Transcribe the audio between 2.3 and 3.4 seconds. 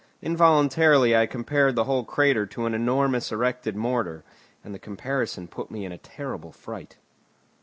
to an enormous